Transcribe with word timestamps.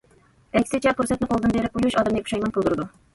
ئەكسىچە 0.59 0.93
پۇرسەتنى 1.01 1.27
قولدىن 1.33 1.53
بېرىپ 1.57 1.75
قويۇش 1.75 1.99
ئادەمنى 2.01 2.25
پۇشايمان 2.25 2.55
قىلدۇرىدۇ. 2.57 2.87